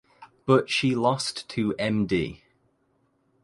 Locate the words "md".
1.73-2.41